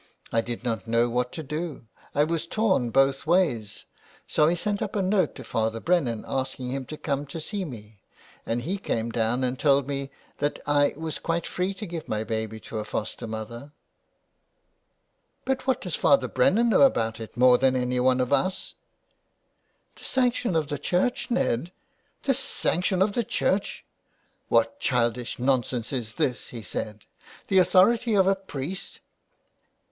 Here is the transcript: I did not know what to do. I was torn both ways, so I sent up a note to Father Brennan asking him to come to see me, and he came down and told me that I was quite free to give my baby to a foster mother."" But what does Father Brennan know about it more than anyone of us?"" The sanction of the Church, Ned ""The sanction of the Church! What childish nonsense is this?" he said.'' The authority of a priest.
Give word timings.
I 0.31 0.41
did 0.41 0.63
not 0.63 0.87
know 0.87 1.11
what 1.11 1.31
to 1.33 1.43
do. 1.43 1.85
I 2.15 2.23
was 2.23 2.47
torn 2.47 2.89
both 2.89 3.27
ways, 3.27 3.85
so 4.25 4.47
I 4.47 4.55
sent 4.55 4.81
up 4.81 4.95
a 4.95 5.01
note 5.03 5.35
to 5.35 5.43
Father 5.43 5.79
Brennan 5.79 6.25
asking 6.27 6.71
him 6.71 6.85
to 6.85 6.97
come 6.97 7.27
to 7.27 7.39
see 7.39 7.65
me, 7.65 8.01
and 8.43 8.63
he 8.63 8.77
came 8.79 9.11
down 9.11 9.43
and 9.43 9.59
told 9.59 9.87
me 9.87 10.09
that 10.39 10.57
I 10.65 10.93
was 10.97 11.19
quite 11.19 11.45
free 11.45 11.75
to 11.75 11.85
give 11.85 12.07
my 12.07 12.23
baby 12.23 12.59
to 12.61 12.79
a 12.79 12.83
foster 12.83 13.27
mother."" 13.27 13.73
But 15.45 15.67
what 15.67 15.81
does 15.81 15.93
Father 15.93 16.27
Brennan 16.27 16.69
know 16.69 16.81
about 16.81 17.19
it 17.19 17.37
more 17.37 17.59
than 17.59 17.75
anyone 17.75 18.19
of 18.19 18.33
us?"" 18.33 18.73
The 19.97 20.03
sanction 20.03 20.55
of 20.55 20.65
the 20.69 20.79
Church, 20.79 21.29
Ned 21.29 21.71
""The 22.23 22.33
sanction 22.33 23.03
of 23.03 23.13
the 23.13 23.23
Church! 23.23 23.85
What 24.47 24.79
childish 24.79 25.37
nonsense 25.37 25.93
is 25.93 26.15
this?" 26.15 26.49
he 26.49 26.63
said.'' 26.63 27.03
The 27.49 27.59
authority 27.59 28.15
of 28.15 28.25
a 28.25 28.33
priest. 28.35 28.99